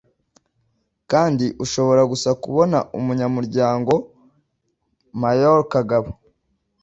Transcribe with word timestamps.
Kandi 1.11 1.45
ushobora 1.63 2.01
gusa 2.11 2.29
kubona 2.43 2.77
umunyamuryango 2.99 3.93
Mayor 5.21 5.59
Kagabo 5.73 6.09